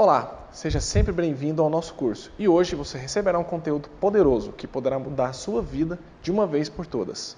Olá, 0.00 0.46
seja 0.52 0.80
sempre 0.80 1.10
bem-vindo 1.10 1.60
ao 1.60 1.68
nosso 1.68 1.92
curso 1.94 2.30
e 2.38 2.46
hoje 2.46 2.76
você 2.76 2.96
receberá 2.96 3.36
um 3.36 3.42
conteúdo 3.42 3.88
poderoso 4.00 4.52
que 4.52 4.64
poderá 4.64 4.96
mudar 4.96 5.30
a 5.30 5.32
sua 5.32 5.60
vida 5.60 5.98
de 6.22 6.30
uma 6.30 6.46
vez 6.46 6.68
por 6.68 6.86
todas. 6.86 7.36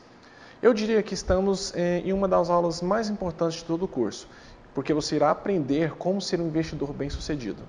Eu 0.61 0.75
diria 0.75 1.03
que 1.03 1.15
estamos 1.15 1.75
eh, 1.75 2.03
em 2.04 2.12
uma 2.12 2.29
das 2.29 2.51
aulas 2.51 2.83
mais 2.83 3.09
importantes 3.09 3.61
de 3.61 3.65
todo 3.65 3.87
o 3.87 3.88
curso, 3.88 4.29
porque 4.75 4.93
você 4.93 5.17
irá 5.17 5.31
aprender 5.31 5.93
como 5.93 6.21
ser 6.21 6.38
um 6.38 6.49
investidor 6.49 6.93
bem-sucedido. 6.93 7.62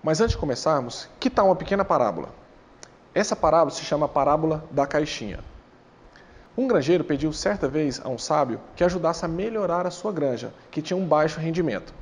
Mas 0.00 0.20
antes 0.20 0.36
de 0.36 0.38
começarmos, 0.38 1.08
que 1.18 1.28
tal 1.28 1.46
uma 1.46 1.56
pequena 1.56 1.84
parábola? 1.84 2.28
Essa 3.14 3.34
parábola 3.34 3.70
se 3.70 3.84
chama 3.84 4.08
parábola 4.08 4.64
da 4.70 4.86
caixinha. 4.86 5.40
Um 6.56 6.68
granjeiro 6.68 7.02
pediu 7.02 7.32
certa 7.32 7.66
vez 7.66 8.00
a 8.04 8.08
um 8.08 8.18
sábio 8.18 8.60
que 8.76 8.84
ajudasse 8.84 9.24
a 9.24 9.28
melhorar 9.28 9.86
a 9.86 9.90
sua 9.90 10.12
granja, 10.12 10.52
que 10.70 10.82
tinha 10.82 10.96
um 10.96 11.06
baixo 11.06 11.40
rendimento. 11.40 11.92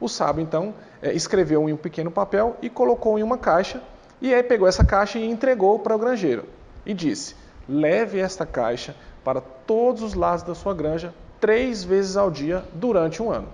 O 0.00 0.08
sábio 0.08 0.42
então 0.42 0.74
é, 1.02 1.12
escreveu 1.12 1.68
em 1.68 1.72
um 1.72 1.76
pequeno 1.76 2.10
papel 2.10 2.56
e 2.60 2.68
colocou 2.68 3.18
em 3.18 3.22
uma 3.22 3.38
caixa, 3.38 3.82
e 4.20 4.32
aí 4.32 4.42
pegou 4.42 4.68
essa 4.68 4.84
caixa 4.84 5.18
e 5.18 5.28
entregou 5.28 5.78
para 5.78 5.96
o 5.96 5.98
granjeiro 5.98 6.44
e 6.86 6.94
disse: 6.94 7.34
Leve 7.68 8.18
esta 8.20 8.46
caixa 8.46 8.94
para 9.24 9.40
todos 9.40 10.02
os 10.02 10.14
lados 10.14 10.44
da 10.44 10.54
sua 10.54 10.74
granja 10.74 11.14
três 11.40 11.82
vezes 11.82 12.16
ao 12.16 12.30
dia 12.30 12.64
durante 12.74 13.22
um 13.22 13.30
ano. 13.30 13.48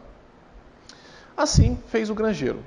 Assim 1.36 1.78
fez 1.88 2.10
o 2.10 2.14
granjeiro. 2.14 2.62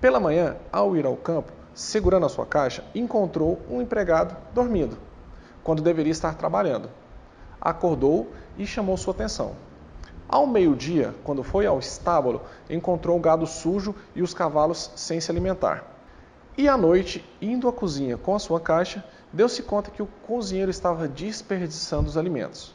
Pela 0.00 0.20
manhã, 0.20 0.56
ao 0.72 0.96
ir 0.96 1.04
ao 1.04 1.16
campo, 1.16 1.52
segurando 1.76 2.24
a 2.24 2.30
sua 2.30 2.46
caixa, 2.46 2.82
encontrou 2.94 3.60
um 3.70 3.82
empregado 3.82 4.34
dormindo, 4.54 4.96
quando 5.62 5.82
deveria 5.82 6.10
estar 6.10 6.34
trabalhando. 6.34 6.88
Acordou 7.60 8.32
e 8.56 8.66
chamou 8.66 8.96
sua 8.96 9.12
atenção. 9.12 9.54
Ao 10.26 10.46
meio-dia, 10.46 11.14
quando 11.22 11.44
foi 11.44 11.66
ao 11.66 11.78
estábulo, 11.78 12.40
encontrou 12.70 13.16
o 13.16 13.20
gado 13.20 13.46
sujo 13.46 13.94
e 14.14 14.22
os 14.22 14.32
cavalos 14.32 14.90
sem 14.96 15.20
se 15.20 15.30
alimentar. 15.30 15.84
E 16.56 16.66
à 16.66 16.78
noite, 16.78 17.22
indo 17.42 17.68
à 17.68 17.72
cozinha 17.72 18.16
com 18.16 18.34
a 18.34 18.38
sua 18.38 18.58
caixa, 18.58 19.04
deu-se 19.30 19.62
conta 19.62 19.90
que 19.90 20.02
o 20.02 20.08
cozinheiro 20.26 20.70
estava 20.70 21.06
desperdiçando 21.06 22.08
os 22.08 22.16
alimentos. 22.16 22.74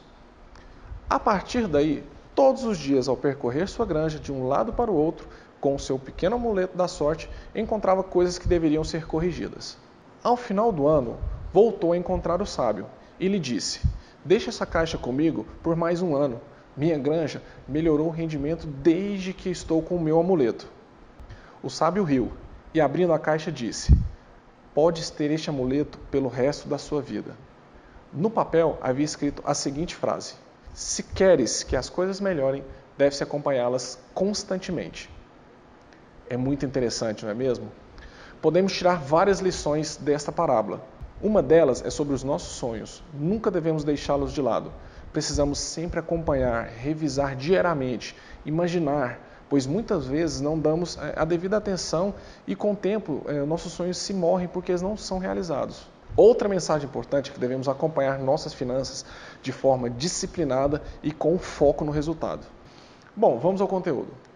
A 1.10 1.18
partir 1.18 1.66
daí, 1.66 2.04
todos 2.36 2.62
os 2.62 2.78
dias, 2.78 3.08
ao 3.08 3.16
percorrer 3.16 3.68
sua 3.68 3.84
granja 3.84 4.20
de 4.20 4.32
um 4.32 4.46
lado 4.46 4.72
para 4.72 4.92
o 4.92 4.94
outro, 4.94 5.26
com 5.62 5.78
seu 5.78 5.96
pequeno 5.96 6.34
amuleto 6.34 6.76
da 6.76 6.88
sorte, 6.88 7.30
encontrava 7.54 8.02
coisas 8.02 8.36
que 8.36 8.48
deveriam 8.48 8.82
ser 8.82 9.06
corrigidas. 9.06 9.78
Ao 10.20 10.36
final 10.36 10.72
do 10.72 10.88
ano, 10.88 11.16
voltou 11.52 11.92
a 11.92 11.96
encontrar 11.96 12.42
o 12.42 12.46
sábio 12.46 12.84
e 13.18 13.28
lhe 13.28 13.38
disse: 13.38 13.80
Deixe 14.24 14.48
essa 14.48 14.66
caixa 14.66 14.98
comigo 14.98 15.46
por 15.62 15.76
mais 15.76 16.02
um 16.02 16.16
ano. 16.16 16.40
Minha 16.76 16.98
granja 16.98 17.40
melhorou 17.68 18.08
o 18.08 18.10
rendimento 18.10 18.66
desde 18.66 19.32
que 19.32 19.50
estou 19.50 19.80
com 19.80 19.94
o 19.94 20.00
meu 20.00 20.18
amuleto. 20.18 20.66
O 21.62 21.70
sábio 21.70 22.02
riu 22.02 22.32
e, 22.74 22.80
abrindo 22.80 23.12
a 23.12 23.18
caixa, 23.18 23.52
disse: 23.52 23.96
Podes 24.74 25.10
ter 25.10 25.30
este 25.30 25.48
amuleto 25.48 25.96
pelo 26.10 26.28
resto 26.28 26.68
da 26.68 26.76
sua 26.76 27.00
vida. 27.00 27.36
No 28.12 28.28
papel 28.28 28.78
havia 28.82 29.04
escrito 29.04 29.40
a 29.46 29.54
seguinte 29.54 29.94
frase: 29.94 30.34
Se 30.74 31.04
queres 31.04 31.62
que 31.62 31.76
as 31.76 31.88
coisas 31.88 32.20
melhorem, 32.20 32.64
deve-se 32.98 33.22
acompanhá-las 33.22 33.96
constantemente 34.12 35.08
é 36.32 36.36
muito 36.36 36.64
interessante, 36.64 37.24
não 37.24 37.30
é 37.30 37.34
mesmo? 37.34 37.70
Podemos 38.40 38.72
tirar 38.72 38.96
várias 38.96 39.40
lições 39.40 39.98
desta 39.98 40.32
parábola. 40.32 40.82
Uma 41.22 41.42
delas 41.42 41.84
é 41.84 41.90
sobre 41.90 42.14
os 42.14 42.24
nossos 42.24 42.54
sonhos. 42.56 43.04
Nunca 43.12 43.50
devemos 43.50 43.84
deixá-los 43.84 44.32
de 44.32 44.40
lado. 44.40 44.72
Precisamos 45.12 45.58
sempre 45.58 46.00
acompanhar, 46.00 46.68
revisar 46.68 47.36
diariamente, 47.36 48.16
imaginar, 48.46 49.20
pois 49.50 49.66
muitas 49.66 50.06
vezes 50.06 50.40
não 50.40 50.58
damos 50.58 50.96
é, 50.96 51.12
a 51.14 51.24
devida 51.26 51.58
atenção 51.58 52.14
e 52.46 52.56
com 52.56 52.72
o 52.72 52.76
tempo 52.76 53.22
é, 53.26 53.44
nossos 53.44 53.74
sonhos 53.74 53.98
se 53.98 54.14
morrem 54.14 54.48
porque 54.48 54.72
eles 54.72 54.80
não 54.80 54.96
são 54.96 55.18
realizados. 55.18 55.86
Outra 56.16 56.48
mensagem 56.48 56.88
importante 56.88 57.30
é 57.30 57.34
que 57.34 57.38
devemos 57.38 57.68
acompanhar 57.68 58.18
nossas 58.18 58.54
finanças 58.54 59.04
de 59.42 59.52
forma 59.52 59.90
disciplinada 59.90 60.80
e 61.02 61.12
com 61.12 61.38
foco 61.38 61.84
no 61.84 61.92
resultado. 61.92 62.46
Bom, 63.14 63.38
vamos 63.38 63.60
ao 63.60 63.68
conteúdo. 63.68 64.31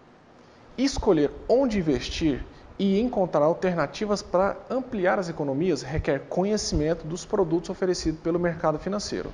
Escolher 0.77 1.31
onde 1.49 1.79
investir 1.79 2.45
e 2.77 2.99
encontrar 2.99 3.43
alternativas 3.43 4.21
para 4.21 4.55
ampliar 4.69 5.17
as 5.17 5.27
economias 5.27 5.81
requer 5.81 6.27
conhecimento 6.29 7.07
dos 7.07 7.25
produtos 7.25 7.71
oferecidos 7.71 8.19
pelo 8.21 8.39
mercado 8.39 8.77
financeiro. 8.77 9.31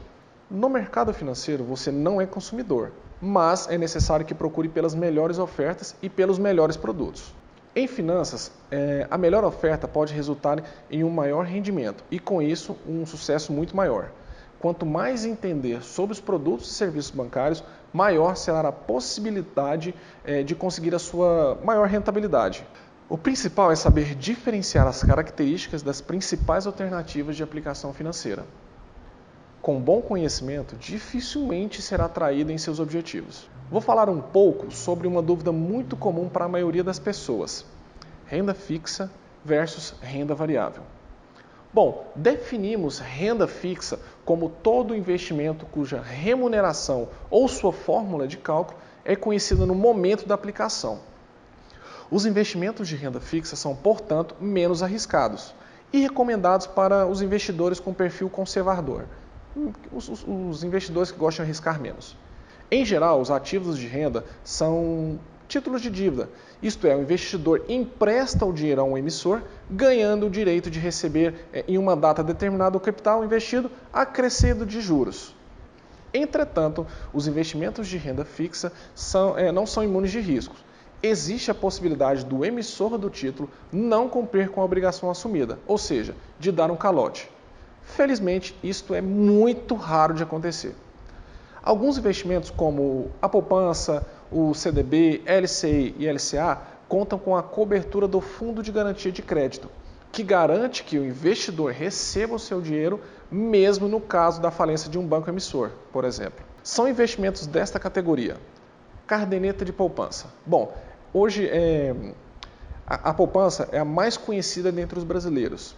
No 0.49 0.69
mercado 0.69 1.13
financeiro, 1.13 1.63
você 1.65 1.91
não 1.91 2.21
é 2.21 2.25
consumidor, 2.25 2.93
mas 3.19 3.67
é 3.67 3.77
necessário 3.77 4.25
que 4.25 4.33
procure 4.33 4.69
pelas 4.69 4.95
melhores 4.95 5.37
ofertas 5.37 5.93
e 6.01 6.07
pelos 6.07 6.39
melhores 6.39 6.77
produtos. 6.77 7.33
Em 7.75 7.87
finanças, 7.87 8.51
é, 8.71 9.05
a 9.11 9.17
melhor 9.17 9.43
oferta 9.43 9.85
pode 9.85 10.13
resultar 10.13 10.63
em 10.89 11.03
um 11.03 11.09
maior 11.09 11.43
rendimento 11.43 12.05
e, 12.09 12.19
com 12.19 12.41
isso, 12.41 12.77
um 12.87 13.05
sucesso 13.05 13.51
muito 13.51 13.75
maior. 13.75 14.11
Quanto 14.59 14.85
mais 14.85 15.25
entender 15.25 15.83
sobre 15.83 16.13
os 16.13 16.21
produtos 16.21 16.71
e 16.71 16.73
serviços 16.73 17.11
bancários, 17.11 17.61
maior 17.93 18.35
será 18.35 18.67
a 18.67 18.71
possibilidade 18.71 19.93
é, 20.25 20.41
de 20.41 20.55
conseguir 20.55 20.95
a 20.95 20.99
sua 20.99 21.59
maior 21.63 21.87
rentabilidade. 21.87 22.65
O 23.07 23.17
principal 23.17 23.71
é 23.71 23.75
saber 23.75 24.15
diferenciar 24.15 24.87
as 24.87 25.03
características 25.03 25.83
das 25.83 26.01
principais 26.01 26.65
alternativas 26.65 27.35
de 27.35 27.43
aplicação 27.43 27.93
financeira. 27.93 28.43
Com 29.61 29.79
bom 29.79 30.01
conhecimento, 30.01 30.75
dificilmente 30.75 31.81
será 31.81 32.05
atraído 32.05 32.51
em 32.51 32.57
seus 32.57 32.79
objetivos. 32.79 33.47
Vou 33.69 33.79
falar 33.79 34.09
um 34.09 34.19
pouco 34.19 34.71
sobre 34.71 35.07
uma 35.07 35.21
dúvida 35.21 35.51
muito 35.51 35.95
comum 35.95 36.27
para 36.27 36.45
a 36.45 36.49
maioria 36.49 36.83
das 36.83 36.99
pessoas: 36.99 37.65
renda 38.25 38.53
fixa 38.53 39.11
versus 39.45 39.95
renda 40.01 40.33
variável. 40.33 40.83
Bom, 41.73 42.11
definimos 42.15 42.99
renda 42.99 43.47
fixa 43.47 43.99
como 44.25 44.49
todo 44.49 44.95
investimento 44.95 45.65
cuja 45.65 46.01
remuneração 46.01 47.09
ou 47.29 47.47
sua 47.47 47.73
fórmula 47.73 48.27
de 48.27 48.37
cálculo 48.37 48.79
é 49.03 49.15
conhecida 49.15 49.65
no 49.65 49.75
momento 49.75 50.25
da 50.27 50.35
aplicação. 50.35 50.99
Os 52.09 52.25
investimentos 52.25 52.87
de 52.87 52.95
renda 52.95 53.19
fixa 53.19 53.55
são, 53.55 53.75
portanto, 53.75 54.35
menos 54.39 54.83
arriscados 54.83 55.53
e 55.91 55.99
recomendados 55.99 56.67
para 56.67 57.05
os 57.05 57.21
investidores 57.21 57.79
com 57.79 57.93
perfil 57.93 58.29
conservador, 58.29 59.05
os, 59.91 60.09
os, 60.09 60.25
os 60.27 60.63
investidores 60.63 61.11
que 61.11 61.17
gostam 61.17 61.43
de 61.43 61.49
arriscar 61.49 61.79
menos. 61.79 62.15
Em 62.71 62.83
geral, 62.85 63.19
os 63.21 63.29
ativos 63.29 63.77
de 63.77 63.87
renda 63.87 64.25
são 64.43 65.19
títulos 65.53 65.83
de 65.83 65.89
dívida. 65.91 66.29
Isto 66.63 66.87
é, 66.87 66.95
o 66.95 67.01
investidor 67.01 67.63
empresta 67.69 68.43
o 68.43 68.51
dinheiro 68.51 68.81
a 68.81 68.83
um 68.83 68.97
emissor, 68.97 69.43
ganhando 69.69 70.25
o 70.25 70.29
direito 70.29 70.67
de 70.67 70.79
receber 70.79 71.45
é, 71.53 71.63
em 71.67 71.77
uma 71.77 71.95
data 71.95 72.23
determinada 72.23 72.75
o 72.75 72.79
capital 72.79 73.23
investido 73.23 73.69
acrescido 73.93 74.65
de 74.65 74.81
juros. 74.81 75.35
Entretanto, 76.11 76.87
os 77.13 77.27
investimentos 77.27 77.87
de 77.87 77.97
renda 77.97 78.25
fixa 78.25 78.73
são, 78.95 79.37
é, 79.37 79.51
não 79.51 79.67
são 79.67 79.83
imunes 79.83 80.11
de 80.11 80.19
riscos. 80.19 80.57
Existe 81.03 81.51
a 81.51 81.55
possibilidade 81.55 82.25
do 82.25 82.43
emissor 82.43 82.97
do 82.97 83.09
título 83.09 83.47
não 83.71 84.09
cumprir 84.09 84.49
com 84.49 84.59
a 84.59 84.65
obrigação 84.65 85.11
assumida, 85.11 85.59
ou 85.67 85.77
seja, 85.77 86.15
de 86.39 86.51
dar 86.51 86.71
um 86.71 86.75
calote. 86.75 87.29
Felizmente, 87.83 88.55
isto 88.63 88.95
é 88.95 89.01
muito 89.01 89.75
raro 89.75 90.15
de 90.15 90.23
acontecer. 90.23 90.73
Alguns 91.61 91.97
investimentos, 91.97 92.49
como 92.49 93.11
a 93.21 93.29
poupança, 93.29 94.05
o 94.33 94.53
CDB, 94.53 95.21
LCI 95.25 95.95
e 95.97 96.07
LCA, 96.07 96.57
contam 96.87 97.19
com 97.19 97.35
a 97.35 97.43
cobertura 97.43 98.07
do 98.07 98.19
Fundo 98.19 98.63
de 98.63 98.71
Garantia 98.71 99.11
de 99.11 99.21
Crédito, 99.21 99.69
que 100.11 100.23
garante 100.23 100.83
que 100.83 100.97
o 100.97 101.05
investidor 101.05 101.71
receba 101.71 102.35
o 102.35 102.39
seu 102.39 102.59
dinheiro 102.59 102.99
mesmo 103.31 103.87
no 103.87 103.99
caso 103.99 104.41
da 104.41 104.51
falência 104.51 104.89
de 104.89 104.97
um 104.97 105.05
banco 105.07 105.29
emissor, 105.29 105.71
por 105.91 106.05
exemplo. 106.05 106.45
São 106.63 106.87
investimentos 106.87 107.47
desta 107.47 107.79
categoria. 107.79 108.37
Cardeneta 109.07 109.65
de 109.65 109.73
poupança. 109.73 110.27
Bom, 110.45 110.75
hoje 111.13 111.47
é, 111.47 111.95
a, 112.85 113.09
a 113.09 113.13
poupança 113.13 113.67
é 113.71 113.79
a 113.79 113.85
mais 113.85 114.17
conhecida 114.17 114.71
dentre 114.71 114.97
os 114.97 115.03
brasileiros. 115.03 115.75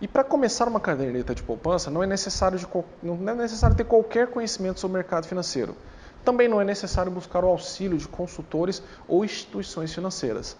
E 0.00 0.06
para 0.06 0.22
começar 0.22 0.68
uma 0.68 0.78
caderneta 0.78 1.34
de 1.34 1.42
poupança, 1.42 1.90
não 1.90 2.02
é, 2.02 2.06
necessário 2.06 2.58
de, 2.58 2.66
não 3.02 3.32
é 3.32 3.34
necessário 3.34 3.74
ter 3.74 3.84
qualquer 3.84 4.28
conhecimento 4.28 4.78
sobre 4.78 4.94
o 4.94 4.98
mercado 4.98 5.26
financeiro. 5.26 5.74
Também 6.28 6.46
não 6.46 6.60
é 6.60 6.64
necessário 6.64 7.10
buscar 7.10 7.42
o 7.42 7.48
auxílio 7.48 7.96
de 7.96 8.06
consultores 8.06 8.82
ou 9.08 9.24
instituições 9.24 9.94
financeiras. 9.94 10.58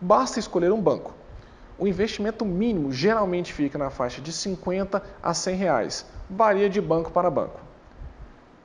Basta 0.00 0.38
escolher 0.38 0.70
um 0.70 0.80
banco. 0.80 1.12
O 1.76 1.88
investimento 1.88 2.44
mínimo 2.44 2.92
geralmente 2.92 3.52
fica 3.52 3.76
na 3.76 3.90
faixa 3.90 4.20
de 4.20 4.32
50 4.32 5.02
a 5.20 5.34
100 5.34 5.56
reais, 5.56 6.06
varia 6.30 6.70
de 6.70 6.80
banco 6.80 7.10
para 7.10 7.28
banco. 7.28 7.58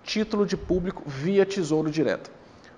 Título 0.04 0.46
de 0.46 0.56
público 0.56 1.02
via 1.08 1.44
Tesouro 1.44 1.90
Direto. 1.90 2.30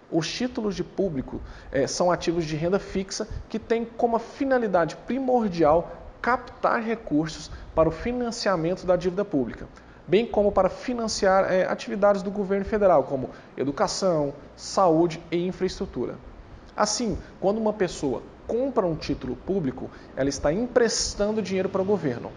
Os 0.09 0.31
títulos 0.31 0.73
de 0.73 0.83
público 0.85 1.41
eh, 1.69 1.85
são 1.85 2.09
ativos 2.09 2.45
de 2.45 2.55
renda 2.55 2.79
fixa 2.79 3.27
que 3.49 3.59
têm 3.59 3.83
como 3.83 4.17
finalidade 4.19 4.95
primordial 5.05 5.91
captar 6.21 6.81
recursos 6.81 7.51
para 7.75 7.89
o 7.89 7.91
financiamento 7.91 8.85
da 8.85 8.95
dívida 8.95 9.25
pública, 9.25 9.67
bem 10.07 10.25
como 10.25 10.51
para 10.51 10.69
financiar 10.69 11.51
é, 11.51 11.65
atividades 11.65 12.21
do 12.21 12.31
governo 12.31 12.65
federal, 12.65 13.03
como 13.03 13.29
educação, 13.57 14.33
saúde 14.55 15.21
e 15.31 15.47
infraestrutura. 15.47 16.15
Assim, 16.75 17.17
quando 17.39 17.57
uma 17.57 17.73
pessoa 17.73 18.21
compra 18.47 18.85
um 18.85 18.95
título 18.95 19.35
público, 19.35 19.89
ela 20.15 20.29
está 20.29 20.51
emprestando 20.53 21.41
dinheiro 21.41 21.69
para 21.69 21.81
o 21.81 21.85
governo. 21.85 22.31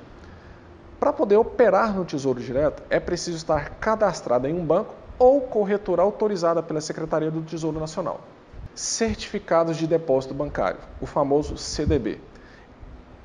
Para 0.98 1.12
poder 1.12 1.36
operar 1.36 1.94
no 1.94 2.04
Tesouro 2.04 2.40
Direto, 2.40 2.82
é 2.90 2.98
preciso 2.98 3.36
estar 3.36 3.70
cadastrada 3.78 4.48
em 4.48 4.54
um 4.54 4.64
banco 4.64 4.94
ou 5.18 5.40
corretora 5.40 6.02
autorizada 6.02 6.62
pela 6.62 6.80
Secretaria 6.80 7.30
do 7.30 7.42
Tesouro 7.42 7.78
Nacional. 7.78 8.20
Certificados 8.74 9.76
de 9.76 9.86
depósito 9.86 10.34
bancário, 10.34 10.78
o 11.00 11.06
famoso 11.06 11.56
CDB. 11.56 12.20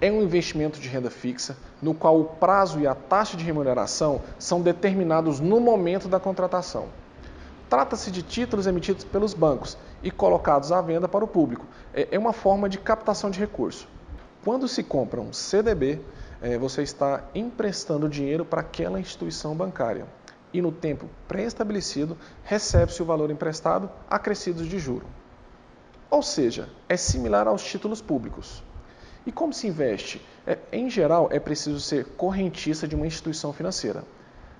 É 0.04 0.12
um 0.12 0.22
investimento 0.22 0.82
de 0.82 0.90
renda 0.90 1.10
fixa 1.10 1.56
no 1.82 1.94
qual 1.94 2.20
o 2.20 2.26
prazo 2.26 2.78
e 2.78 2.86
a 2.86 2.94
taxa 2.94 3.38
de 3.38 3.46
remuneração 3.46 4.22
são 4.38 4.60
determinados 4.60 5.40
no 5.40 5.62
momento 5.62 6.10
da 6.10 6.20
contratação. 6.20 6.90
Trata-se 7.70 8.12
de 8.12 8.22
títulos 8.22 8.68
emitidos 8.68 9.06
pelos 9.06 9.34
bancos 9.34 9.78
e 10.04 10.12
colocados 10.12 10.74
à 10.74 10.82
venda 10.82 11.08
para 11.08 11.24
o 11.24 11.28
público. 11.28 11.66
É, 11.94 12.10
é 12.12 12.20
uma 12.20 12.34
forma 12.34 12.68
de 12.68 12.80
captação 12.80 13.30
de 13.30 13.40
recurso. 13.40 13.88
Quando 14.44 14.68
se 14.68 14.84
compra 14.84 15.22
um 15.22 15.32
CDB, 15.32 16.02
é, 16.42 16.58
você 16.58 16.84
está 16.84 17.24
emprestando 17.34 18.10
dinheiro 18.10 18.44
para 18.44 18.60
aquela 18.60 19.00
instituição 19.00 19.56
bancária 19.56 20.06
e 20.54 20.62
no 20.62 20.74
tempo 20.74 21.10
pré-estabelecido 21.30 22.18
recebe-se 22.44 23.02
o 23.02 23.06
valor 23.06 23.32
emprestado 23.32 23.90
acrescidos 24.10 24.68
de 24.68 24.80
juro. 24.80 25.08
Ou 26.10 26.22
seja, 26.22 26.68
é 26.90 26.98
similar 26.98 27.48
aos 27.48 27.64
títulos 27.64 28.02
públicos. 28.02 28.62
E 29.26 29.32
como 29.32 29.54
se 29.54 29.68
investe? 29.68 30.22
É, 30.46 30.58
em 30.72 30.90
geral, 30.90 31.30
é 31.32 31.40
preciso 31.40 31.80
ser 31.80 32.06
correntista 32.18 32.88
de 32.88 32.96
uma 32.96 33.08
instituição 33.08 33.54
financeira. 33.54 34.04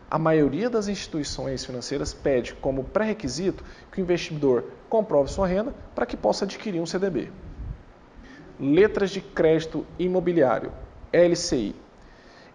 A 0.10 0.18
maioria 0.18 0.70
das 0.70 0.88
instituições 0.88 1.66
financeiras 1.66 2.14
pede 2.14 2.54
como 2.54 2.84
pré-requisito 2.84 3.64
que 3.92 4.00
o 4.00 4.04
investidor 4.04 4.66
comprove 4.88 5.32
sua 5.32 5.48
renda 5.48 5.74
para 5.96 6.06
que 6.06 6.16
possa 6.16 6.46
adquirir 6.46 6.80
um 6.80 6.86
CDB. 6.86 7.32
Letras 8.60 9.10
de 9.10 9.20
crédito 9.20 9.86
imobiliário, 9.98 10.72
LCI. 11.12 11.76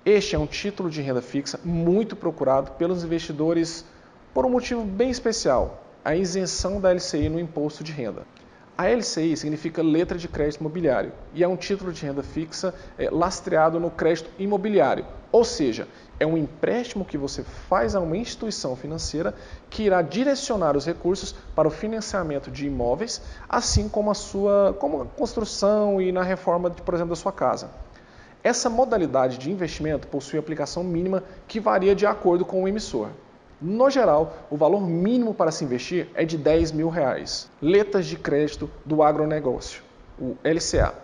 Este 0.06 0.36
é 0.36 0.38
um 0.38 0.46
título 0.46 0.88
de 0.88 1.02
renda 1.02 1.20
fixa 1.20 1.60
muito 1.64 2.16
procurado 2.16 2.70
pelos 2.72 3.04
investidores 3.04 3.84
por 4.32 4.46
um 4.46 4.50
motivo 4.50 4.84
bem 4.84 5.10
especial: 5.10 5.84
a 6.04 6.14
isenção 6.14 6.80
da 6.80 6.92
LCI 6.92 7.28
no 7.28 7.40
imposto 7.40 7.82
de 7.82 7.92
renda. 7.92 8.24
A 8.80 8.88
LCI 8.88 9.36
significa 9.36 9.82
letra 9.82 10.16
de 10.16 10.28
crédito 10.28 10.60
imobiliário 10.60 11.10
e 11.34 11.42
é 11.42 11.48
um 11.48 11.56
título 11.56 11.92
de 11.92 12.06
renda 12.06 12.22
fixa 12.22 12.72
é, 12.96 13.10
lastreado 13.10 13.80
no 13.80 13.90
crédito 13.90 14.30
imobiliário, 14.38 15.04
ou 15.32 15.44
seja, 15.44 15.88
é 16.20 16.24
um 16.24 16.36
empréstimo 16.36 17.04
que 17.04 17.18
você 17.18 17.42
faz 17.42 17.96
a 17.96 18.00
uma 18.00 18.16
instituição 18.16 18.76
financeira 18.76 19.34
que 19.68 19.82
irá 19.82 20.00
direcionar 20.00 20.76
os 20.76 20.86
recursos 20.86 21.34
para 21.56 21.66
o 21.66 21.72
financiamento 21.72 22.52
de 22.52 22.68
imóveis, 22.68 23.20
assim 23.48 23.88
como 23.88 24.12
a 24.12 24.14
sua 24.14 24.72
como 24.78 25.02
a 25.02 25.06
construção 25.06 26.00
e 26.00 26.12
na 26.12 26.22
reforma, 26.22 26.70
por 26.70 26.94
exemplo, 26.94 27.10
da 27.10 27.20
sua 27.20 27.32
casa. 27.32 27.72
Essa 28.44 28.70
modalidade 28.70 29.38
de 29.38 29.50
investimento 29.50 30.06
possui 30.06 30.38
aplicação 30.38 30.84
mínima 30.84 31.24
que 31.48 31.58
varia 31.58 31.96
de 31.96 32.06
acordo 32.06 32.44
com 32.44 32.62
o 32.62 32.68
emissor. 32.68 33.08
No 33.60 33.90
geral, 33.90 34.46
o 34.50 34.56
valor 34.56 34.80
mínimo 34.80 35.34
para 35.34 35.50
se 35.50 35.64
investir 35.64 36.08
é 36.14 36.24
de 36.24 36.38
10 36.38 36.70
mil 36.70 36.88
reais. 36.88 37.50
Letras 37.60 38.06
de 38.06 38.16
crédito 38.16 38.70
do 38.84 39.02
agronegócio, 39.02 39.82
o 40.16 40.36
LCA. 40.44 40.94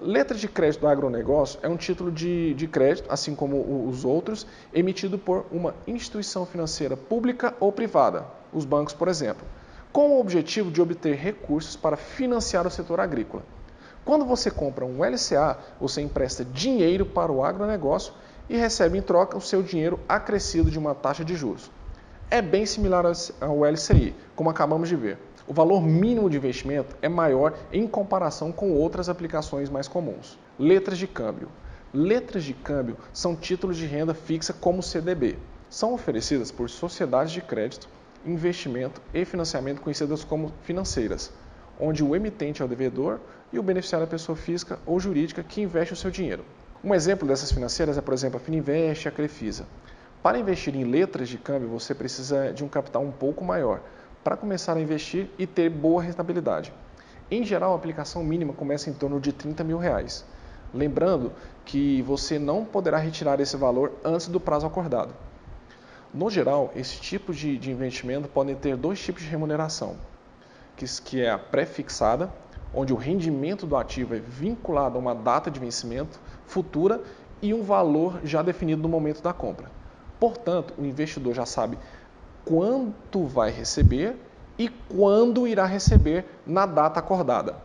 Letra 0.00 0.36
de 0.36 0.46
crédito 0.46 0.82
do 0.82 0.88
agronegócio 0.88 1.58
é 1.62 1.68
um 1.68 1.76
título 1.76 2.12
de, 2.12 2.52
de 2.52 2.68
crédito, 2.68 3.10
assim 3.10 3.34
como 3.34 3.86
os 3.88 4.04
outros, 4.04 4.46
emitido 4.74 5.18
por 5.18 5.46
uma 5.50 5.74
instituição 5.86 6.44
financeira 6.44 6.98
pública 6.98 7.54
ou 7.58 7.72
privada, 7.72 8.26
os 8.52 8.66
bancos, 8.66 8.92
por 8.92 9.08
exemplo, 9.08 9.46
com 9.90 10.10
o 10.10 10.20
objetivo 10.20 10.70
de 10.70 10.82
obter 10.82 11.16
recursos 11.16 11.76
para 11.76 11.96
financiar 11.96 12.66
o 12.66 12.70
setor 12.70 13.00
agrícola. 13.00 13.42
Quando 14.04 14.26
você 14.26 14.50
compra 14.50 14.84
um 14.84 15.02
LCA, 15.02 15.56
você 15.80 16.02
empresta 16.02 16.44
dinheiro 16.44 17.06
para 17.06 17.32
o 17.32 17.42
agronegócio 17.42 18.12
e 18.48 18.56
recebe 18.56 18.98
em 18.98 19.02
troca 19.02 19.36
o 19.36 19.40
seu 19.40 19.62
dinheiro 19.62 19.98
acrescido 20.08 20.70
de 20.70 20.78
uma 20.78 20.94
taxa 20.94 21.24
de 21.24 21.34
juros. 21.34 21.70
É 22.30 22.42
bem 22.42 22.66
similar 22.66 23.04
ao 23.40 23.64
LCI, 23.64 24.14
como 24.34 24.50
acabamos 24.50 24.88
de 24.88 24.96
ver. 24.96 25.18
O 25.46 25.52
valor 25.52 25.82
mínimo 25.82 26.30
de 26.30 26.38
investimento 26.38 26.96
é 27.02 27.08
maior 27.08 27.54
em 27.72 27.86
comparação 27.86 28.50
com 28.50 28.72
outras 28.72 29.08
aplicações 29.08 29.68
mais 29.68 29.86
comuns. 29.86 30.38
Letras 30.58 30.96
de 30.96 31.06
câmbio. 31.06 31.48
Letras 31.92 32.44
de 32.44 32.54
câmbio 32.54 32.96
são 33.12 33.36
títulos 33.36 33.76
de 33.76 33.86
renda 33.86 34.14
fixa 34.14 34.52
como 34.52 34.82
CDB. 34.82 35.36
São 35.68 35.92
oferecidas 35.92 36.50
por 36.50 36.70
sociedades 36.70 37.32
de 37.32 37.42
crédito, 37.42 37.88
investimento 38.24 39.02
e 39.12 39.24
financiamento 39.24 39.82
conhecidas 39.82 40.24
como 40.24 40.52
financeiras, 40.62 41.30
onde 41.78 42.02
o 42.02 42.16
emitente 42.16 42.62
é 42.62 42.64
o 42.64 42.68
devedor 42.68 43.20
e 43.52 43.58
o 43.58 43.62
beneficiário 43.62 44.04
é 44.04 44.06
a 44.06 44.10
pessoa 44.10 44.34
física 44.34 44.78
ou 44.86 44.98
jurídica 44.98 45.42
que 45.42 45.60
investe 45.60 45.92
o 45.92 45.96
seu 45.96 46.10
dinheiro. 46.10 46.44
Um 46.84 46.94
exemplo 46.94 47.26
dessas 47.26 47.50
financeiras 47.50 47.96
é, 47.96 48.02
por 48.02 48.12
exemplo, 48.12 48.36
a 48.36 48.40
Fininvest 48.40 49.06
e 49.06 49.08
a 49.08 49.10
Crefisa. 49.10 49.66
Para 50.22 50.38
investir 50.38 50.76
em 50.76 50.84
letras 50.84 51.30
de 51.30 51.38
câmbio, 51.38 51.66
você 51.66 51.94
precisa 51.94 52.52
de 52.52 52.62
um 52.62 52.68
capital 52.68 53.02
um 53.02 53.10
pouco 53.10 53.42
maior 53.42 53.80
para 54.22 54.36
começar 54.36 54.76
a 54.76 54.80
investir 54.80 55.30
e 55.38 55.46
ter 55.46 55.70
boa 55.70 56.02
rentabilidade. 56.02 56.74
Em 57.30 57.42
geral, 57.42 57.72
a 57.72 57.76
aplicação 57.76 58.22
mínima 58.22 58.52
começa 58.52 58.90
em 58.90 58.92
torno 58.92 59.18
de 59.18 59.32
30 59.32 59.64
mil 59.64 59.78
reais. 59.78 60.26
Lembrando 60.74 61.32
que 61.64 62.02
você 62.02 62.38
não 62.38 62.66
poderá 62.66 62.98
retirar 62.98 63.40
esse 63.40 63.56
valor 63.56 63.94
antes 64.04 64.26
do 64.26 64.38
prazo 64.38 64.66
acordado. 64.66 65.14
No 66.12 66.28
geral, 66.28 66.70
esse 66.76 67.00
tipo 67.00 67.32
de, 67.32 67.56
de 67.56 67.70
investimento 67.70 68.28
podem 68.28 68.54
ter 68.54 68.76
dois 68.76 69.00
tipos 69.02 69.22
de 69.22 69.28
remuneração, 69.30 69.96
que, 70.76 70.84
que 71.00 71.22
é 71.22 71.30
a 71.30 71.38
pré-fixada 71.38 72.30
onde 72.74 72.92
o 72.92 72.96
rendimento 72.96 73.66
do 73.66 73.76
ativo 73.76 74.14
é 74.14 74.18
vinculado 74.18 74.96
a 74.96 75.00
uma 75.00 75.14
data 75.14 75.50
de 75.50 75.60
vencimento 75.60 76.20
futura 76.46 77.00
e 77.40 77.54
um 77.54 77.62
valor 77.62 78.20
já 78.24 78.42
definido 78.42 78.82
no 78.82 78.88
momento 78.88 79.22
da 79.22 79.32
compra. 79.32 79.70
Portanto, 80.18 80.74
o 80.78 80.84
investidor 80.84 81.34
já 81.34 81.46
sabe 81.46 81.78
quanto 82.44 83.24
vai 83.26 83.50
receber 83.50 84.16
e 84.58 84.68
quando 84.68 85.46
irá 85.46 85.66
receber 85.66 86.24
na 86.46 86.66
data 86.66 87.00
acordada. 87.00 87.56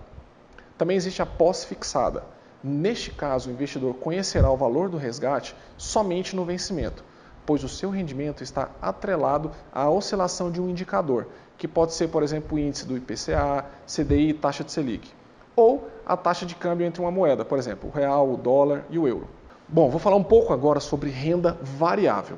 Também 0.77 0.97
existe 0.97 1.21
a 1.21 1.25
pós-fixada. 1.25 2.23
Neste 2.63 3.11
caso, 3.11 3.49
o 3.49 3.53
investidor 3.53 3.93
conhecerá 3.95 4.49
o 4.49 4.57
valor 4.57 4.89
do 4.89 4.97
resgate 4.97 5.55
somente 5.77 6.35
no 6.35 6.43
vencimento, 6.43 7.03
pois 7.45 7.63
o 7.63 7.69
seu 7.69 7.89
rendimento 7.89 8.43
está 8.43 8.69
atrelado 8.81 9.51
à 9.71 9.89
oscilação 9.89 10.51
de 10.51 10.59
um 10.59 10.69
indicador, 10.69 11.27
que 11.59 11.67
pode 11.67 11.93
ser, 11.93 12.07
por 12.07 12.23
exemplo, 12.23 12.55
o 12.55 12.59
índice 12.59 12.87
do 12.87 12.95
IPCA, 12.95 13.65
CDI 13.85 14.33
taxa 14.33 14.63
de 14.63 14.71
Selic, 14.71 15.11
ou 15.57 15.89
a 16.05 16.15
taxa 16.15 16.45
de 16.45 16.55
câmbio 16.55 16.87
entre 16.87 17.01
uma 17.01 17.11
moeda, 17.11 17.43
por 17.43 17.59
exemplo, 17.59 17.89
o 17.89 17.91
real, 17.91 18.31
o 18.31 18.37
dólar 18.37 18.85
e 18.89 18.97
o 18.97 19.05
euro. 19.05 19.27
Bom, 19.67 19.89
vou 19.89 19.99
falar 19.99 20.15
um 20.15 20.23
pouco 20.23 20.53
agora 20.53 20.79
sobre 20.79 21.09
renda 21.09 21.57
variável. 21.61 22.37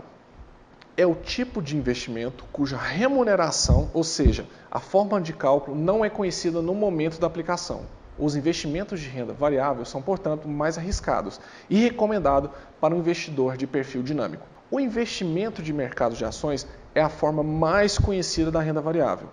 É 0.98 1.06
o 1.06 1.14
tipo 1.14 1.62
de 1.62 1.78
investimento 1.78 2.44
cuja 2.52 2.78
remuneração, 2.78 3.92
ou 3.94 4.04
seja, 4.04 4.48
a 4.72 4.80
forma 4.80 5.22
de 5.22 5.34
cálculo, 5.34 5.78
não 5.78 6.04
é 6.04 6.10
conhecida 6.10 6.60
no 6.60 6.74
momento 6.74 7.20
da 7.20 7.28
aplicação. 7.28 7.82
Os 8.18 8.36
investimentos 8.36 9.00
de 9.00 9.08
renda 9.08 9.34
variável 9.34 9.86
são, 9.86 10.02
portanto, 10.02 10.48
mais 10.48 10.80
arriscados 10.80 11.40
e 11.70 11.80
recomendado 11.80 12.50
para 12.82 12.96
um 12.96 12.98
investidor 12.98 13.56
de 13.56 13.68
perfil 13.68 14.02
dinâmico. 14.02 14.46
O 14.72 14.80
investimento 14.80 15.62
de 15.62 15.72
mercado 15.72 16.16
de 16.16 16.26
ações 16.26 16.66
é 16.94 17.02
a 17.02 17.10
forma 17.10 17.44
mais 17.44 17.98
conhecida 17.98 18.52
da 18.52 18.62
renda 18.62 18.82
variável. 18.82 19.30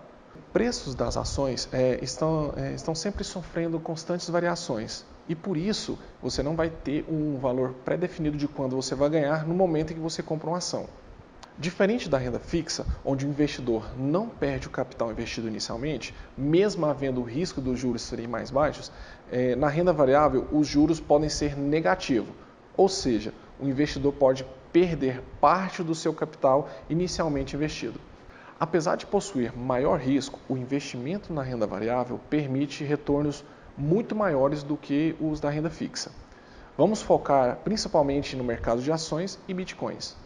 Preços 0.53 0.95
das 0.95 1.17
ações 1.17 1.69
é, 1.73 1.99
estão, 2.03 2.53
é, 2.57 2.73
estão 2.73 2.95
sempre 2.95 3.25
sofrendo 3.25 3.79
constantes 3.79 4.29
variações 4.31 5.05
e 5.29 5.35
por 5.35 5.57
isso 5.57 5.99
você 6.23 6.43
não 6.43 6.57
vai 6.57 6.71
ter 6.71 7.05
um 7.09 7.37
valor 7.39 7.75
pré-definido 7.85 8.37
de 8.37 8.49
quando 8.49 8.75
você 8.75 8.95
vai 8.95 9.11
ganhar 9.11 9.47
no 9.47 9.55
momento 9.55 9.93
em 9.93 9.97
que 9.97 10.01
você 10.01 10.23
compra 10.23 10.49
uma 10.49 10.59
ação. 10.59 10.89
Diferente 11.59 12.09
da 12.09 12.17
renda 12.17 12.39
fixa, 12.39 12.87
onde 13.05 13.27
o 13.27 13.29
investidor 13.29 13.85
não 13.99 14.29
perde 14.29 14.69
o 14.69 14.71
capital 14.71 15.11
investido 15.11 15.49
inicialmente, 15.49 16.15
mesmo 16.37 16.87
havendo 16.87 17.21
o 17.21 17.25
risco 17.25 17.61
dos 17.61 17.79
juros 17.79 18.03
serem 18.03 18.29
mais 18.29 18.49
baixos, 18.49 18.93
é, 19.31 19.57
na 19.57 19.69
renda 19.69 19.93
variável 19.93 20.47
os 20.53 20.69
juros 20.69 21.01
podem 21.01 21.29
ser 21.29 21.59
negativos, 21.59 22.33
ou 22.77 22.89
seja, 22.89 23.35
o 23.61 23.67
investidor 23.67 24.13
pode 24.13 24.47
perder 24.73 25.23
parte 25.41 25.83
do 25.83 25.95
seu 25.95 26.13
capital 26.13 26.69
inicialmente 26.89 27.57
investido. 27.57 28.01
Apesar 28.61 28.97
de 28.97 29.07
possuir 29.07 29.57
maior 29.57 30.01
risco, 30.01 30.41
o 30.49 30.57
investimento 30.57 31.33
na 31.33 31.43
renda 31.43 31.67
variável 31.67 32.21
permite 32.29 32.83
retornos 32.83 33.45
muito 33.77 34.17
maiores 34.17 34.63
do 34.63 34.77
que 34.77 35.15
os 35.21 35.39
da 35.39 35.49
renda 35.49 35.71
fixa. 35.71 36.11
Vamos 36.77 37.01
focar 37.01 37.57
principalmente 37.65 38.37
no 38.37 38.43
mercado 38.43 38.83
de 38.83 38.91
ações 38.91 39.39
e 39.47 39.55
bitcoins. 39.55 40.17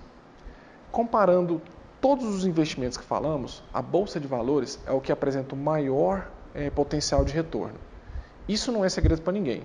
Comparando 0.90 1.60
todos 2.00 2.24
os 2.24 2.44
investimentos 2.44 2.98
que 2.98 3.04
falamos, 3.04 3.62
a 3.72 3.80
bolsa 3.80 4.18
de 4.18 4.26
valores 4.26 4.78
é 4.86 4.92
o 4.92 5.00
que 5.00 5.12
apresenta 5.12 5.54
o 5.54 5.58
maior 5.58 6.30
é, 6.54 6.68
potencial 6.70 7.24
de 7.24 7.32
retorno. 7.32 7.76
Isso 8.48 8.72
não 8.72 8.84
é 8.84 8.88
segredo 8.88 9.22
para 9.22 9.32
ninguém. 9.32 9.62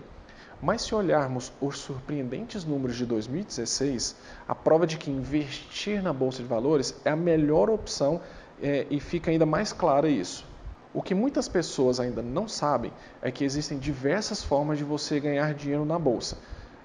Mas 0.61 0.81
se 0.81 0.95
olharmos 0.95 1.53
os 1.61 1.77
surpreendentes 1.77 2.65
números 2.65 2.97
de 2.97 3.05
2016, 3.05 4.15
a 4.47 4.55
prova 4.55 4.87
de 4.87 4.97
que 4.97 5.11
investir 5.11 6.01
na 6.01 6.11
bolsa 6.11 6.41
de 6.41 6.47
valores 6.47 6.99
é 7.05 7.11
a 7.11 7.15
melhor 7.15 7.69
opção 7.69 8.21
é, 8.61 8.87
e 8.89 8.99
fica 8.99 9.29
ainda 9.29 9.45
mais 9.45 9.71
claro 9.71 10.07
isso. 10.07 10.47
O 10.91 11.01
que 11.03 11.13
muitas 11.13 11.47
pessoas 11.47 11.99
ainda 11.99 12.23
não 12.23 12.47
sabem 12.47 12.91
é 13.21 13.29
que 13.29 13.43
existem 13.43 13.77
diversas 13.77 14.43
formas 14.43 14.79
de 14.79 14.83
você 14.83 15.19
ganhar 15.19 15.53
dinheiro 15.53 15.85
na 15.85 15.99
bolsa. 15.99 16.37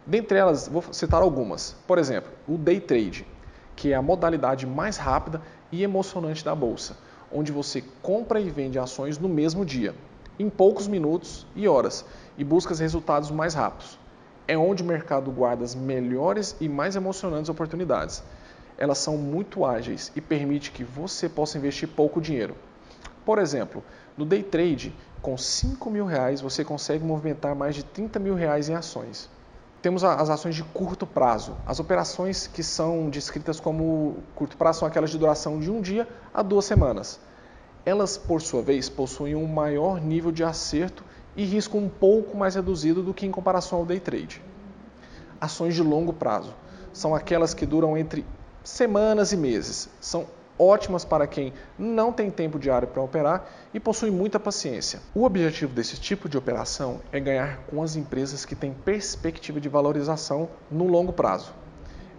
Dentre 0.06 0.36
elas, 0.36 0.68
vou 0.68 0.84
citar 0.92 1.22
algumas. 1.22 1.74
Por 1.86 1.96
exemplo, 1.96 2.30
o 2.46 2.58
day 2.58 2.78
trade, 2.78 3.26
que 3.74 3.92
é 3.92 3.94
a 3.94 4.02
modalidade 4.02 4.66
mais 4.66 4.98
rápida 4.98 5.40
e 5.70 5.82
emocionante 5.82 6.44
da 6.44 6.54
bolsa, 6.54 6.98
onde 7.32 7.50
você 7.50 7.82
compra 8.02 8.38
e 8.38 8.50
vende 8.50 8.78
ações 8.78 9.18
no 9.18 9.30
mesmo 9.30 9.64
dia, 9.64 9.94
em 10.38 10.48
poucos 10.48 10.86
minutos 10.86 11.46
e 11.54 11.68
horas, 11.68 12.04
e 12.36 12.44
busca 12.44 12.74
resultados 12.74 13.30
mais 13.30 13.54
rápidos. 13.54 13.98
É 14.48 14.56
onde 14.56 14.82
o 14.82 14.86
mercado 14.86 15.30
guarda 15.30 15.64
as 15.64 15.74
melhores 15.74 16.56
e 16.60 16.68
mais 16.68 16.96
emocionantes 16.96 17.48
oportunidades. 17.48 18.22
Elas 18.76 18.98
são 18.98 19.16
muito 19.16 19.64
ágeis 19.64 20.10
e 20.16 20.20
permite 20.20 20.72
que 20.72 20.82
você 20.82 21.28
possa 21.28 21.58
investir 21.58 21.88
pouco 21.88 22.20
dinheiro. 22.20 22.56
Por 23.24 23.38
exemplo, 23.38 23.84
no 24.16 24.24
day 24.24 24.42
trade, 24.42 24.94
com 25.20 25.38
5 25.38 25.88
mil 25.88 26.04
reais 26.04 26.40
você 26.40 26.64
consegue 26.64 27.04
movimentar 27.04 27.54
mais 27.54 27.74
de 27.74 27.84
30 27.84 28.18
mil 28.18 28.34
reais 28.34 28.68
em 28.68 28.74
ações. 28.74 29.30
Temos 29.80 30.04
as 30.04 30.30
ações 30.30 30.54
de 30.54 30.62
curto 30.62 31.06
prazo. 31.06 31.56
As 31.66 31.80
operações 31.80 32.46
que 32.46 32.62
são 32.62 33.08
descritas 33.08 33.58
como 33.58 34.16
curto 34.34 34.56
prazo 34.56 34.80
são 34.80 34.88
aquelas 34.88 35.10
de 35.10 35.18
duração 35.18 35.58
de 35.58 35.70
um 35.70 35.80
dia 35.80 36.08
a 36.32 36.42
duas 36.42 36.64
semanas. 36.64 37.20
Elas, 37.84 38.16
por 38.16 38.40
sua 38.40 38.62
vez, 38.62 38.88
possuem 38.88 39.34
um 39.34 39.46
maior 39.46 40.00
nível 40.00 40.30
de 40.30 40.44
acerto 40.44 41.04
e 41.36 41.44
risco 41.44 41.76
um 41.76 41.88
pouco 41.88 42.36
mais 42.36 42.54
reduzido 42.54 43.02
do 43.02 43.12
que 43.12 43.26
em 43.26 43.30
comparação 43.30 43.78
ao 43.80 43.84
day 43.84 43.98
trade. 43.98 44.40
Ações 45.40 45.74
de 45.74 45.82
longo 45.82 46.12
prazo 46.12 46.54
são 46.92 47.14
aquelas 47.14 47.54
que 47.54 47.66
duram 47.66 47.96
entre 47.96 48.24
semanas 48.62 49.32
e 49.32 49.36
meses. 49.36 49.88
São 50.00 50.26
ótimas 50.58 51.04
para 51.04 51.26
quem 51.26 51.52
não 51.76 52.12
tem 52.12 52.30
tempo 52.30 52.58
diário 52.58 52.86
para 52.86 53.02
operar 53.02 53.48
e 53.74 53.80
possui 53.80 54.10
muita 54.10 54.38
paciência. 54.38 55.00
O 55.12 55.24
objetivo 55.24 55.74
desse 55.74 55.98
tipo 55.98 56.28
de 56.28 56.38
operação 56.38 57.00
é 57.10 57.18
ganhar 57.18 57.58
com 57.68 57.82
as 57.82 57.96
empresas 57.96 58.44
que 58.44 58.54
têm 58.54 58.72
perspectiva 58.72 59.60
de 59.60 59.68
valorização 59.68 60.48
no 60.70 60.86
longo 60.86 61.12
prazo. 61.12 61.52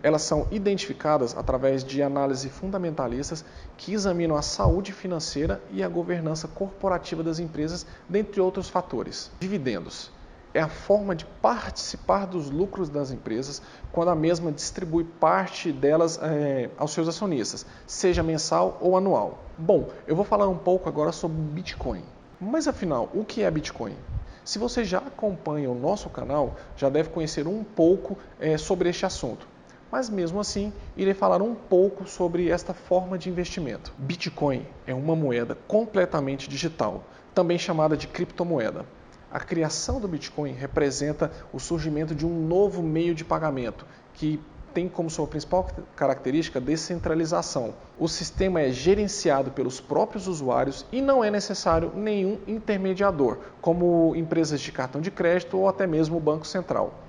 Elas 0.03 0.21
são 0.21 0.45
identificadas 0.51 1.35
através 1.35 1.83
de 1.83 2.03
análises 2.03 2.51
fundamentalistas 2.51 3.43
que 3.77 3.93
examinam 3.93 4.35
a 4.35 4.41
saúde 4.41 4.91
financeira 4.91 5.61
e 5.71 5.81
a 5.81 5.87
governança 5.87 6.47
corporativa 6.47 7.23
das 7.23 7.39
empresas, 7.39 7.85
dentre 8.07 8.41
outros 8.41 8.69
fatores. 8.69 9.31
Dividendos 9.39 10.11
é 10.53 10.61
a 10.61 10.69
forma 10.69 11.15
de 11.15 11.25
participar 11.25 12.27
dos 12.27 12.49
lucros 12.49 12.87
das 12.87 13.11
empresas 13.11 13.61
quando 13.91 14.09
a 14.09 14.15
mesma 14.15 14.51
distribui 14.51 15.03
parte 15.03 15.71
delas 15.71 16.19
é, 16.21 16.69
aos 16.77 16.91
seus 16.91 17.07
acionistas, 17.07 17.65
seja 17.87 18.21
mensal 18.21 18.77
ou 18.79 18.95
anual. 18.95 19.39
Bom, 19.57 19.89
eu 20.05 20.15
vou 20.15 20.25
falar 20.25 20.47
um 20.47 20.57
pouco 20.57 20.87
agora 20.87 21.11
sobre 21.11 21.37
Bitcoin. 21.37 22.03
Mas 22.39 22.67
afinal, 22.67 23.09
o 23.13 23.23
que 23.25 23.41
é 23.41 23.49
Bitcoin? 23.49 23.95
Se 24.43 24.59
você 24.59 24.83
já 24.83 24.97
acompanha 24.99 25.71
o 25.71 25.75
nosso 25.75 26.09
canal, 26.09 26.55
já 26.75 26.89
deve 26.89 27.09
conhecer 27.09 27.47
um 27.47 27.63
pouco 27.63 28.17
é, 28.39 28.57
sobre 28.57 28.89
este 28.89 29.05
assunto. 29.05 29.47
Mas 29.93 30.09
mesmo 30.09 30.39
assim, 30.39 30.73
irei 30.97 31.13
falar 31.13 31.39
um 31.43 31.53
pouco 31.53 32.07
sobre 32.07 32.49
esta 32.49 32.73
forma 32.73 33.15
de 33.15 33.29
investimento. 33.29 33.93
Bitcoin 33.95 34.65
é 34.87 34.93
uma 34.95 35.15
moeda 35.15 35.55
completamente 35.67 36.49
digital, 36.49 37.03
também 37.31 37.59
chamada 37.59 37.95
de 37.95 38.07
criptomoeda. 38.07 38.87
A 39.29 39.39
criação 39.39 40.01
do 40.01 40.07
Bitcoin 40.07 40.53
representa 40.53 41.31
o 41.53 41.59
surgimento 41.59 42.15
de 42.15 42.25
um 42.25 42.47
novo 42.47 42.81
meio 42.81 43.13
de 43.13 43.23
pagamento 43.23 43.85
que 44.15 44.41
tem 44.73 44.89
como 44.89 45.11
sua 45.11 45.27
principal 45.27 45.69
característica 45.95 46.59
descentralização. 46.59 47.75
O 47.99 48.07
sistema 48.07 48.61
é 48.61 48.71
gerenciado 48.71 49.51
pelos 49.51 49.79
próprios 49.79 50.25
usuários 50.25 50.87
e 50.91 51.03
não 51.03 51.23
é 51.23 51.29
necessário 51.29 51.91
nenhum 51.93 52.39
intermediador, 52.47 53.37
como 53.61 54.15
empresas 54.15 54.59
de 54.59 54.71
cartão 54.71 54.99
de 54.99 55.11
crédito 55.11 55.55
ou 55.55 55.69
até 55.69 55.85
mesmo 55.85 56.17
o 56.17 56.19
Banco 56.19 56.47
Central. 56.47 57.02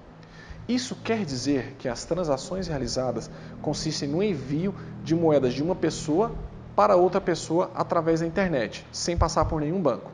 Isso 0.66 0.96
quer 1.04 1.26
dizer 1.26 1.76
que 1.78 1.88
as 1.88 2.04
transações 2.06 2.68
realizadas 2.68 3.30
consistem 3.60 4.08
no 4.08 4.22
envio 4.22 4.74
de 5.02 5.14
moedas 5.14 5.52
de 5.52 5.62
uma 5.62 5.74
pessoa 5.74 6.32
para 6.74 6.96
outra 6.96 7.20
pessoa 7.20 7.70
através 7.74 8.20
da 8.20 8.26
internet, 8.26 8.86
sem 8.90 9.14
passar 9.14 9.44
por 9.44 9.60
nenhum 9.60 9.80
banco. 9.80 10.10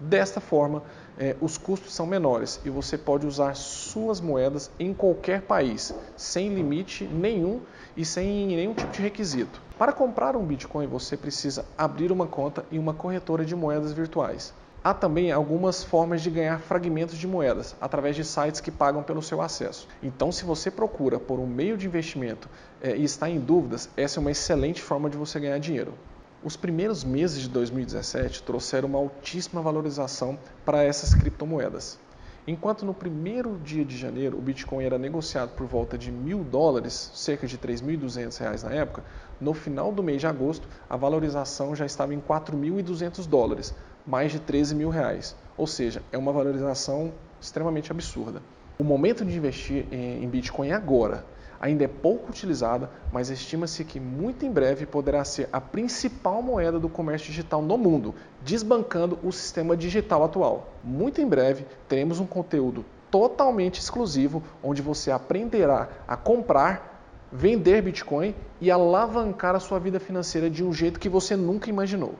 Desta 0.00 0.40
forma, 0.40 0.82
é, 1.18 1.36
os 1.40 1.58
custos 1.58 1.94
são 1.94 2.06
menores 2.06 2.60
e 2.64 2.70
você 2.70 2.96
pode 2.96 3.26
usar 3.26 3.54
suas 3.54 4.20
moedas 4.20 4.70
em 4.78 4.94
qualquer 4.94 5.42
país, 5.42 5.94
sem 6.16 6.54
limite 6.54 7.04
nenhum 7.04 7.60
e 7.94 8.06
sem 8.06 8.46
nenhum 8.46 8.72
tipo 8.72 8.90
de 8.90 9.02
requisito. 9.02 9.60
Para 9.78 9.92
comprar 9.92 10.34
um 10.34 10.44
Bitcoin, 10.44 10.86
você 10.86 11.16
precisa 11.16 11.64
abrir 11.76 12.10
uma 12.10 12.26
conta 12.26 12.64
em 12.72 12.78
uma 12.78 12.94
corretora 12.94 13.44
de 13.44 13.54
moedas 13.54 13.92
virtuais. 13.92 14.52
Há 14.86 14.92
também 14.92 15.32
algumas 15.32 15.82
formas 15.82 16.20
de 16.20 16.28
ganhar 16.28 16.60
fragmentos 16.60 17.16
de 17.16 17.26
moedas 17.26 17.74
através 17.80 18.14
de 18.14 18.22
sites 18.22 18.60
que 18.60 18.70
pagam 18.70 19.02
pelo 19.02 19.22
seu 19.22 19.40
acesso. 19.40 19.88
Então, 20.02 20.30
se 20.30 20.44
você 20.44 20.70
procura 20.70 21.18
por 21.18 21.40
um 21.40 21.46
meio 21.46 21.78
de 21.78 21.86
investimento 21.86 22.50
é, 22.82 22.94
e 22.94 23.02
está 23.02 23.30
em 23.30 23.40
dúvidas, 23.40 23.88
essa 23.96 24.18
é 24.18 24.20
uma 24.20 24.30
excelente 24.30 24.82
forma 24.82 25.08
de 25.08 25.16
você 25.16 25.40
ganhar 25.40 25.58
dinheiro. 25.58 25.94
Os 26.42 26.54
primeiros 26.54 27.02
meses 27.02 27.40
de 27.40 27.48
2017 27.48 28.42
trouxeram 28.42 28.86
uma 28.86 28.98
altíssima 28.98 29.62
valorização 29.62 30.38
para 30.66 30.84
essas 30.84 31.14
criptomoedas. 31.14 31.98
Enquanto 32.46 32.84
no 32.84 32.92
primeiro 32.92 33.58
dia 33.64 33.86
de 33.86 33.96
janeiro 33.96 34.36
o 34.36 34.42
Bitcoin 34.42 34.84
era 34.84 34.98
negociado 34.98 35.54
por 35.54 35.66
volta 35.66 35.96
de 35.96 36.12
mil 36.12 36.44
dólares, 36.44 37.10
cerca 37.14 37.46
de 37.46 37.56
3.200 37.56 38.38
reais 38.38 38.62
na 38.62 38.70
época, 38.70 39.02
no 39.40 39.54
final 39.54 39.90
do 39.90 40.02
mês 40.02 40.20
de 40.20 40.26
agosto 40.26 40.68
a 40.90 40.94
valorização 40.94 41.74
já 41.74 41.86
estava 41.86 42.12
em 42.12 42.20
4.200 42.20 43.26
dólares, 43.26 43.72
mais 44.06 44.32
de 44.32 44.38
13 44.38 44.74
mil 44.74 44.90
reais. 44.90 45.36
Ou 45.56 45.66
seja, 45.66 46.02
é 46.12 46.18
uma 46.18 46.32
valorização 46.32 47.12
extremamente 47.40 47.90
absurda. 47.90 48.42
O 48.78 48.84
momento 48.84 49.24
de 49.24 49.36
investir 49.36 49.86
em 49.92 50.28
Bitcoin 50.28 50.70
é 50.70 50.74
agora 50.74 51.24
ainda 51.64 51.84
é 51.84 51.88
pouco 51.88 52.28
utilizada, 52.28 52.90
mas 53.10 53.30
estima-se 53.30 53.86
que 53.86 53.98
muito 53.98 54.44
em 54.44 54.50
breve 54.50 54.84
poderá 54.84 55.24
ser 55.24 55.48
a 55.50 55.58
principal 55.58 56.42
moeda 56.42 56.78
do 56.78 56.90
comércio 56.90 57.28
digital 57.28 57.62
no 57.62 57.78
mundo, 57.78 58.14
desbancando 58.42 59.18
o 59.22 59.32
sistema 59.32 59.74
digital 59.74 60.22
atual. 60.24 60.74
Muito 60.84 61.22
em 61.22 61.26
breve 61.26 61.64
teremos 61.88 62.20
um 62.20 62.26
conteúdo 62.26 62.84
totalmente 63.10 63.80
exclusivo 63.80 64.42
onde 64.62 64.82
você 64.82 65.10
aprenderá 65.10 65.88
a 66.06 66.18
comprar, 66.18 67.02
vender 67.32 67.80
Bitcoin 67.80 68.34
e 68.60 68.70
alavancar 68.70 69.54
a 69.54 69.60
sua 69.60 69.78
vida 69.78 69.98
financeira 69.98 70.50
de 70.50 70.62
um 70.62 70.70
jeito 70.70 71.00
que 71.00 71.08
você 71.08 71.34
nunca 71.34 71.70
imaginou. 71.70 72.14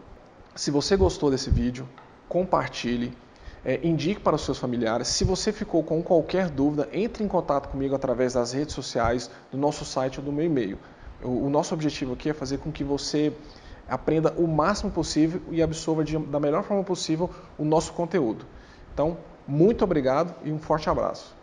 Se 0.54 0.70
você 0.70 0.96
gostou 0.96 1.30
desse 1.30 1.50
vídeo, 1.50 1.88
compartilhe 2.28 3.12
é, 3.64 3.80
indique 3.82 4.20
para 4.20 4.37
os 4.37 4.44
seus 4.44 4.58
familiares. 4.58 5.08
Se 5.08 5.25
você 5.25 5.52
ficou 5.52 5.82
com 5.82 6.02
qualquer 6.02 6.50
dúvida, 6.50 6.88
entre 6.92 7.25
em 7.25 7.28
contato 7.28 7.68
comigo 7.68 7.94
através 7.94 8.34
das 8.34 8.52
redes 8.52 8.75
sociais, 8.75 9.30
do 9.50 9.56
nosso 9.56 9.84
site 9.84 10.20
ou 10.20 10.25
do 10.25 10.32
meu 10.32 10.44
e-mail. 10.44 10.78
O, 11.23 11.46
o 11.46 11.50
nosso 11.50 11.73
objetivo 11.73 12.12
aqui 12.12 12.28
é 12.28 12.34
fazer 12.34 12.58
com 12.58 12.70
que 12.70 12.84
você 12.84 13.32
aprenda 13.88 14.32
o 14.37 14.46
máximo 14.46 14.90
possível 14.90 15.40
e 15.50 15.62
absorva 15.62 16.04
de, 16.04 16.18
da 16.18 16.38
melhor 16.38 16.62
forma 16.62 16.84
possível 16.84 17.30
o 17.58 17.64
nosso 17.64 17.92
conteúdo. 17.92 18.44
Então, 18.92 19.16
muito 19.46 19.82
obrigado 19.84 20.34
e 20.44 20.52
um 20.52 20.58
forte 20.58 20.88
abraço. 20.88 21.34